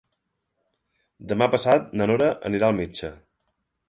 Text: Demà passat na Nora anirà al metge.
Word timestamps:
Demà 1.33 1.47
passat 1.55 1.93
na 2.01 2.07
Nora 2.13 2.31
anirà 2.51 2.71
al 2.71 2.75
metge. 2.79 3.13